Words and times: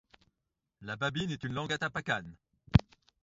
Le 0.79 0.95
babine 0.95 1.29
est 1.29 1.43
une 1.43 1.53
langue 1.53 1.73
athapascane. 1.73 2.35